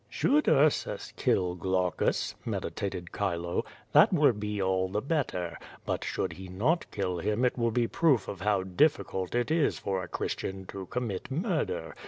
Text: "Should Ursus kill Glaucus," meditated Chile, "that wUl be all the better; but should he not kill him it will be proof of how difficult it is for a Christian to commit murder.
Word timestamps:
"Should 0.09 0.47
Ursus 0.49 1.13
kill 1.15 1.53
Glaucus," 1.53 2.33
meditated 2.43 3.09
Chile, 3.15 3.61
"that 3.91 4.11
wUl 4.11 4.31
be 4.31 4.59
all 4.59 4.87
the 4.89 4.99
better; 4.99 5.59
but 5.85 6.03
should 6.03 6.33
he 6.33 6.47
not 6.47 6.89
kill 6.89 7.19
him 7.19 7.45
it 7.45 7.55
will 7.55 7.69
be 7.69 7.87
proof 7.87 8.27
of 8.27 8.41
how 8.41 8.63
difficult 8.63 9.35
it 9.35 9.51
is 9.51 9.77
for 9.77 10.01
a 10.01 10.07
Christian 10.07 10.65
to 10.69 10.87
commit 10.87 11.29
murder. 11.29 11.93